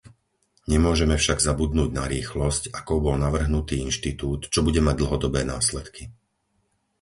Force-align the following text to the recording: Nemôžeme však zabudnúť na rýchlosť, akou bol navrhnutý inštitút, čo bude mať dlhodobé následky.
Nemôžeme 0.73 1.13
však 1.19 1.37
zabudnúť 1.47 1.89
na 1.99 2.05
rýchlosť, 2.13 2.63
akou 2.79 2.97
bol 3.05 3.17
navrhnutý 3.25 3.75
inštitút, 3.87 4.41
čo 4.53 4.59
bude 4.67 4.81
mať 4.87 4.95
dlhodobé 5.01 5.41
následky. 5.53 6.03